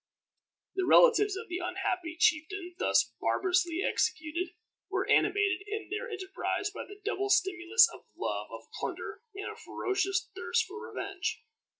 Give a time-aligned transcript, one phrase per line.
[0.73, 4.47] The relatives of the unhappy chieftain thus barbarously executed
[4.89, 9.55] were animated in their enterprise by the double stimulus of love of plunder and a
[9.55, 11.43] ferocious thirst for revenge.